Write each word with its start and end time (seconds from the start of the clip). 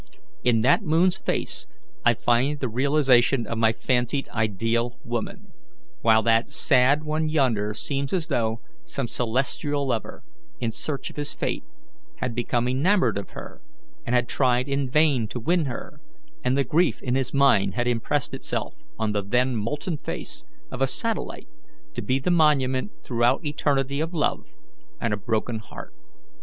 In 0.43 0.61
that 0.61 0.81
moon's 0.81 1.19
face 1.19 1.67
I 2.03 2.15
find 2.15 2.59
the 2.59 2.67
realization 2.67 3.45
of 3.45 3.59
my 3.59 3.71
fancied 3.71 4.27
ideal 4.29 4.97
woman; 5.05 5.53
while 6.01 6.23
that 6.23 6.49
sad 6.49 7.03
one 7.03 7.29
yonder 7.29 7.75
seems 7.75 8.11
as 8.11 8.25
though 8.25 8.61
some 8.83 9.07
celestial 9.07 9.85
lover, 9.87 10.23
in 10.59 10.71
search 10.71 11.11
of 11.11 11.17
his 11.17 11.35
fate, 11.35 11.63
had 12.15 12.33
become 12.33 12.67
enamoured 12.67 13.15
of 13.15 13.33
her, 13.37 13.61
and 14.03 14.27
tried 14.27 14.67
in 14.67 14.89
vain 14.89 15.27
to 15.27 15.39
win 15.39 15.65
her, 15.65 16.01
and 16.43 16.57
the 16.57 16.63
grief 16.63 16.99
in 17.03 17.13
his 17.13 17.31
mind 17.31 17.75
had 17.75 17.87
impressed 17.87 18.33
itself 18.33 18.73
on 18.97 19.11
the 19.11 19.21
then 19.21 19.55
molten 19.55 19.99
face 19.99 20.43
of 20.71 20.81
a 20.81 20.87
satellite 20.87 21.47
to 21.93 22.01
be 22.01 22.17
the 22.17 22.31
monument 22.31 22.91
throughout 23.03 23.45
eternity 23.45 23.99
of 23.99 24.15
love 24.15 24.47
and 24.99 25.13
a 25.13 25.15
broken 25.17 25.59
heart. 25.59 25.93